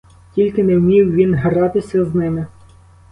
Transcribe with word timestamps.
Тільки 0.35 0.63
не 0.63 0.77
вмів 0.77 1.11
він 1.11 1.35
гратися 1.35 2.05
з 2.05 2.15
ними. 2.15 2.47